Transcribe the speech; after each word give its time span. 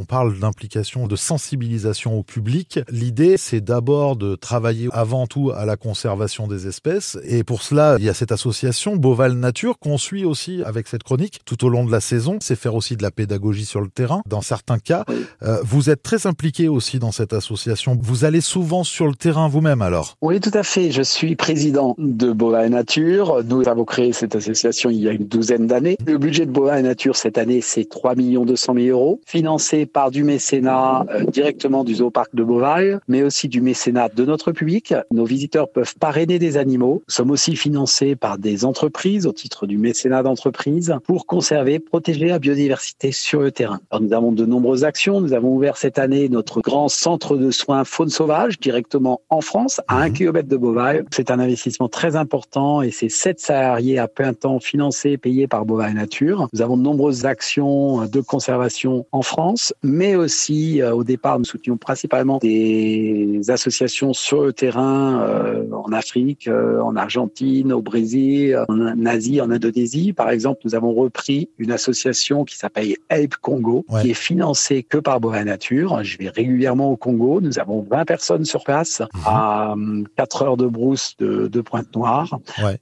on 0.00 0.04
parle 0.04 0.38
d'implication, 0.38 1.06
de 1.06 1.14
sensibilisation 1.14 2.18
au 2.18 2.22
public. 2.22 2.80
L'idée, 2.90 3.36
c'est 3.36 3.60
d'abord 3.60 4.16
de 4.16 4.34
travailler 4.34 4.88
avant 4.92 5.26
tout 5.26 5.50
à 5.54 5.66
la 5.66 5.76
conservation 5.76 6.46
des 6.46 6.66
espèces. 6.66 7.18
Et 7.24 7.44
pour 7.44 7.62
cela, 7.62 7.96
il 7.98 8.04
y 8.06 8.08
a 8.08 8.14
cette 8.14 8.32
association 8.32 8.96
Boval 8.96 9.34
Nature 9.34 9.78
qu'on 9.78 9.98
suit 9.98 10.24
aussi 10.24 10.62
avec 10.64 10.88
cette 10.88 11.02
chronique 11.02 11.40
tout 11.44 11.66
au 11.66 11.68
long 11.68 11.84
de 11.84 11.92
la 11.92 12.00
saison. 12.00 12.38
C'est 12.40 12.56
faire 12.56 12.74
aussi 12.74 12.96
de 12.96 13.02
la 13.02 13.10
pédagogie 13.10 13.66
sur 13.66 13.82
le 13.82 13.88
terrain. 13.88 14.22
Dans 14.26 14.40
certains 14.40 14.78
cas, 14.78 15.04
euh, 15.42 15.58
vous 15.64 15.90
êtes 15.90 16.02
très 16.02 16.26
impliqué 16.26 16.68
aussi 16.68 16.98
dans 16.98 17.12
cette 17.12 17.34
association. 17.34 17.98
Vous 18.00 18.24
allez 18.24 18.40
souvent 18.40 18.84
sur 18.84 19.06
le 19.06 19.14
terrain 19.14 19.48
vous-même 19.48 19.82
alors? 19.82 20.16
Oui, 20.22 20.40
tout 20.40 20.50
à 20.54 20.62
fait. 20.62 20.92
Je 20.92 21.02
suis 21.02 21.36
président 21.36 21.94
de 21.98 22.32
Boval 22.32 22.70
Nature. 22.70 23.44
Nous 23.44 23.68
avons 23.68 23.84
créé 23.84 24.14
cette 24.14 24.34
association 24.34 24.88
il 24.88 25.00
y 25.00 25.08
a 25.08 25.12
une 25.12 25.26
douzaine 25.26 25.66
d'années. 25.66 25.98
Le 26.06 26.16
budget 26.16 26.46
de 26.46 26.52
Boval 26.52 26.84
Nature 26.84 27.16
cette 27.16 27.36
année, 27.36 27.60
c'est 27.60 27.84
3 27.84 28.14
200 28.14 28.74
000 28.74 28.86
euros, 28.88 29.20
financé 29.26 29.86
par 29.92 30.10
du 30.10 30.24
mécénat 30.24 31.06
euh, 31.10 31.24
directement 31.24 31.84
du 31.84 31.96
zooparc 31.96 32.34
de 32.34 32.44
Beauval, 32.44 33.00
mais 33.08 33.22
aussi 33.22 33.48
du 33.48 33.60
mécénat 33.60 34.08
de 34.08 34.24
notre 34.24 34.52
public. 34.52 34.94
Nos 35.10 35.24
visiteurs 35.24 35.68
peuvent 35.68 35.94
parrainer 35.98 36.38
des 36.38 36.56
animaux. 36.56 37.02
Nous 37.08 37.14
sommes 37.14 37.30
aussi 37.30 37.56
financés 37.56 38.16
par 38.16 38.38
des 38.38 38.64
entreprises 38.64 39.26
au 39.26 39.32
titre 39.32 39.66
du 39.66 39.78
mécénat 39.78 40.22
d'entreprise 40.22 40.94
pour 41.04 41.26
conserver, 41.26 41.78
protéger 41.78 42.26
la 42.26 42.38
biodiversité 42.38 43.12
sur 43.12 43.40
le 43.40 43.50
terrain. 43.50 43.80
Alors, 43.90 44.02
nous 44.02 44.12
avons 44.12 44.32
de 44.32 44.46
nombreuses 44.46 44.84
actions. 44.84 45.20
Nous 45.20 45.32
avons 45.32 45.54
ouvert 45.54 45.76
cette 45.76 45.98
année 45.98 46.28
notre 46.28 46.60
grand 46.60 46.88
centre 46.88 47.36
de 47.36 47.50
soins 47.50 47.84
faune 47.84 48.08
sauvage 48.08 48.58
directement 48.58 49.20
en 49.28 49.40
France, 49.40 49.80
à 49.88 50.02
1 50.02 50.08
mhm. 50.08 50.12
km 50.14 50.48
de 50.48 50.56
Beauval. 50.56 51.04
C'est 51.10 51.30
un 51.30 51.38
investissement 51.38 51.88
très 51.88 52.16
important 52.16 52.82
et 52.82 52.90
c'est 52.90 53.08
sept 53.08 53.40
salariés 53.40 53.98
à 53.98 54.08
plein 54.08 54.32
temps 54.32 54.60
financés, 54.60 55.16
payés 55.16 55.46
par 55.46 55.64
Beauval 55.64 55.94
Nature. 55.94 56.48
Nous 56.52 56.62
avons 56.62 56.76
de 56.76 56.82
nombreuses 56.82 57.26
actions 57.26 58.06
de 58.06 58.20
conservation 58.20 59.06
en 59.12 59.22
France, 59.22 59.74
mais 59.82 60.14
aussi 60.14 60.82
euh, 60.82 60.94
au 60.94 61.04
départ, 61.04 61.38
nous 61.38 61.44
soutenions 61.44 61.76
principalement 61.76 62.38
des 62.38 63.40
associations 63.48 64.12
sur 64.12 64.42
le 64.42 64.52
terrain 64.52 65.22
euh, 65.22 65.64
en 65.72 65.92
Afrique, 65.92 66.48
euh, 66.48 66.80
en 66.80 66.96
Argentine, 66.96 67.72
au 67.72 67.80
Brésil, 67.80 68.62
en 68.68 69.06
Asie, 69.06 69.40
en 69.40 69.50
Indonésie. 69.50 70.12
Par 70.12 70.30
exemple, 70.30 70.60
nous 70.64 70.74
avons 70.74 70.92
repris 70.92 71.48
une 71.58 71.72
association 71.72 72.44
qui 72.44 72.56
s'appelle 72.56 72.94
Help 73.08 73.36
Congo, 73.36 73.84
qui 74.02 74.10
est 74.10 74.14
financée 74.14 74.82
que 74.82 74.98
par 74.98 75.20
Boa 75.20 75.44
Nature. 75.44 76.02
Je 76.02 76.18
vais 76.18 76.28
régulièrement 76.28 76.90
au 76.90 76.96
Congo. 76.96 77.40
Nous 77.40 77.58
avons 77.58 77.86
20 77.88 78.04
personnes 78.04 78.44
sur 78.44 78.64
place 78.64 79.00
mhm. 79.00 79.20
à 79.26 79.74
4 80.16 80.42
heures 80.42 80.56
de 80.56 80.66
brousse 80.66 81.16
de, 81.18 81.48
de 81.48 81.60
Pointe-Noire. 81.60 82.38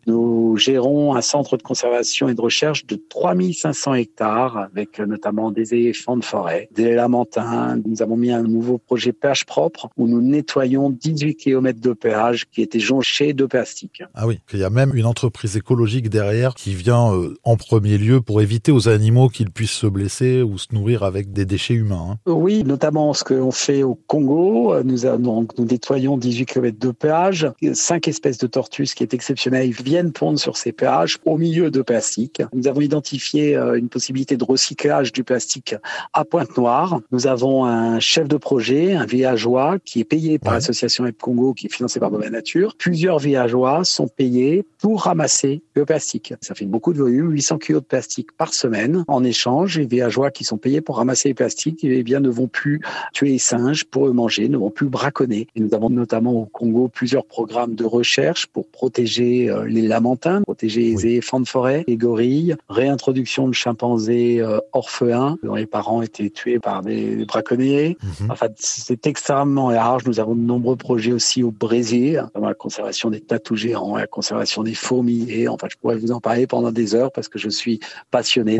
Nous 0.06 0.56
gérons 0.56 1.14
un 1.14 1.20
centre 1.20 1.56
de 1.56 1.62
conservation 1.62 2.28
et 2.28 2.34
de 2.34 2.40
recherche 2.40 2.86
de 2.86 2.96
3500 2.96 3.94
hectares 3.94 4.56
avec 4.56 4.98
notamment 4.98 5.50
des 5.50 5.74
éléphants 5.74 6.16
de 6.16 6.24
forêt, 6.24 6.68
des 6.82 6.94
lamentins. 6.94 7.76
Nous 7.84 8.02
avons 8.02 8.16
mis 8.16 8.30
un 8.30 8.42
nouveau 8.42 8.78
projet 8.78 9.12
péage 9.12 9.44
propre 9.44 9.88
où 9.96 10.06
nous 10.06 10.20
nettoyons 10.20 10.90
18 10.90 11.34
km 11.34 11.80
de 11.80 11.92
péage 11.92 12.46
qui 12.50 12.62
étaient 12.62 12.78
jonchés 12.78 13.32
de 13.32 13.46
plastique. 13.46 14.02
Ah 14.14 14.26
oui, 14.26 14.38
il 14.52 14.60
y 14.60 14.64
a 14.64 14.70
même 14.70 14.94
une 14.94 15.06
entreprise 15.06 15.56
écologique 15.56 16.08
derrière 16.08 16.54
qui 16.54 16.74
vient 16.74 17.12
euh, 17.12 17.34
en 17.42 17.56
premier 17.56 17.98
lieu 17.98 18.20
pour 18.20 18.40
éviter 18.40 18.70
aux 18.70 18.88
animaux 18.88 19.28
qu'ils 19.28 19.50
puissent 19.50 19.70
se 19.70 19.86
blesser 19.86 20.42
ou 20.42 20.56
se 20.58 20.68
nourrir 20.72 21.02
avec 21.02 21.32
des 21.32 21.44
déchets 21.44 21.74
humains. 21.74 22.10
Hein. 22.12 22.16
Oui, 22.26 22.62
notamment 22.64 23.12
ce 23.12 23.24
que 23.24 23.38
fait 23.50 23.82
au 23.82 23.94
Congo. 23.94 24.80
Nous, 24.84 24.98
donc, 25.18 25.58
nous 25.58 25.64
nettoyons 25.64 26.16
18 26.16 26.46
km 26.46 26.78
de 26.78 26.90
péage. 26.92 27.50
Cinq 27.72 28.06
espèces 28.08 28.38
de 28.38 28.46
tortues, 28.46 28.86
ce 28.86 28.94
qui 28.94 29.02
est 29.02 29.14
exceptionnel, 29.14 29.70
viennent 29.70 30.12
pondre 30.12 30.38
sur 30.38 30.56
ces 30.56 30.72
péages 30.72 31.18
au 31.24 31.36
milieu 31.36 31.70
de 31.70 31.82
plastique. 31.82 32.42
Nous 32.52 32.68
avons 32.68 32.80
identifié 32.80 33.56
euh, 33.56 33.78
une 33.78 33.88
possibilité 33.88 34.36
de 34.36 34.44
recyclage 34.44 35.12
du 35.12 35.24
plastique 35.24 35.74
à 36.12 36.24
Pointe-Noire. 36.24 36.67
Nous 37.12 37.26
avons 37.26 37.64
un 37.64 37.98
chef 37.98 38.28
de 38.28 38.36
projet, 38.36 38.92
un 38.92 39.06
villageois 39.06 39.78
qui 39.84 40.00
est 40.00 40.04
payé 40.04 40.38
par 40.38 40.52
l'association 40.52 41.06
Ep 41.06 41.18
Congo, 41.18 41.54
qui 41.54 41.66
est 41.66 41.72
financée 41.72 41.98
par 41.98 42.10
Boba 42.10 42.28
Nature. 42.28 42.74
Plusieurs 42.76 43.18
villageois 43.18 43.84
sont 43.84 44.06
payés 44.06 44.66
pour 44.78 45.02
ramasser 45.02 45.62
le 45.74 45.86
plastique. 45.86 46.34
Ça 46.42 46.54
fait 46.54 46.66
beaucoup 46.66 46.92
de 46.92 46.98
volume, 46.98 47.30
800 47.30 47.58
kilos 47.58 47.82
de 47.82 47.86
plastique 47.86 48.32
par 48.36 48.52
semaine. 48.52 49.04
En 49.08 49.24
échange, 49.24 49.78
les 49.78 49.86
villageois 49.86 50.30
qui 50.30 50.44
sont 50.44 50.58
payés 50.58 50.82
pour 50.82 50.98
ramasser 50.98 51.28
les 51.30 51.34
plastiques, 51.34 51.80
eh 51.84 52.02
bien, 52.02 52.20
ne 52.20 52.28
vont 52.28 52.48
plus 52.48 52.80
tuer 53.14 53.30
les 53.30 53.38
singes 53.38 53.84
pour 53.84 54.06
eux 54.06 54.12
manger, 54.12 54.48
ne 54.50 54.58
vont 54.58 54.70
plus 54.70 54.88
braconner. 54.88 55.48
Et 55.54 55.60
nous 55.60 55.74
avons 55.74 55.88
notamment 55.88 56.32
au 56.34 56.44
Congo 56.44 56.88
plusieurs 56.88 57.24
programmes 57.24 57.76
de 57.76 57.84
recherche 57.84 58.46
pour 58.46 58.68
protéger 58.68 59.48
euh, 59.48 59.64
les 59.64 59.82
lamentins, 59.82 60.42
protéger 60.42 60.82
les 60.82 61.06
éléphants 61.06 61.40
de 61.40 61.48
forêt, 61.48 61.84
les 61.86 61.96
gorilles, 61.96 62.56
réintroduction 62.68 63.48
de 63.48 63.54
chimpanzés 63.54 64.40
euh, 64.40 64.58
orphelins 64.72 65.38
dont 65.42 65.54
les 65.54 65.66
parents 65.66 66.02
étaient 66.02 66.30
tués 66.30 66.57
par 66.60 66.82
des 66.82 67.24
braconniers. 67.24 67.96
Mhm. 68.02 68.30
Enfin, 68.30 68.46
c'est 68.56 69.06
extrêmement 69.06 69.70
large. 69.70 70.04
Nous 70.06 70.20
avons 70.20 70.34
de 70.34 70.40
nombreux 70.40 70.76
projets 70.76 71.12
aussi 71.12 71.42
au 71.42 71.50
Brésil, 71.50 72.24
dans 72.34 72.46
la 72.46 72.54
conservation 72.54 73.10
des 73.10 73.20
tatous 73.20 73.58
géants, 73.58 73.96
la 73.96 74.06
conservation 74.06 74.62
des 74.62 74.74
fourmis. 74.74 75.26
Et 75.30 75.48
enfin, 75.48 75.68
je 75.70 75.76
pourrais 75.76 75.96
vous 75.96 76.12
en 76.12 76.20
parler 76.20 76.46
pendant 76.46 76.72
des 76.72 76.94
heures 76.94 77.12
parce 77.12 77.28
que 77.28 77.38
je 77.38 77.48
suis 77.48 77.80
passionné 78.10 78.56